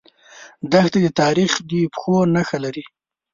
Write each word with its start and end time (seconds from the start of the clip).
دښته 0.71 0.99
د 1.03 1.07
تاریخ 1.21 1.51
د 1.69 1.71
پښو 1.93 2.15
نخښه 2.33 2.57
لري. 2.65 2.83